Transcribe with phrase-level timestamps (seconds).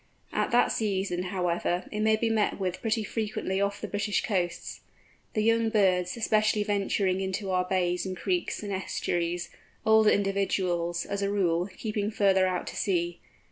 [0.33, 4.81] At that season, however, it may be met with pretty frequently off the British coasts,
[5.35, 9.51] the young birds especially venturing into our bays and creeks and estuaries,
[9.85, 13.19] older individuals, as a rule, keeping further out to sea.